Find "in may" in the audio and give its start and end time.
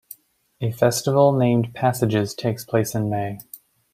2.95-3.37